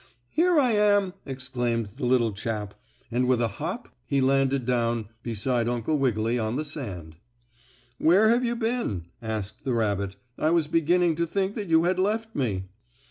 [0.31, 2.73] "Here I am," exclaimed the little chap,
[3.11, 7.17] and with a hop he landed down beside Uncle Wiggily on the sand.
[7.99, 10.15] "Where have you been?" asked the rabbit.
[10.39, 12.63] "I was beginning to think that you had left me."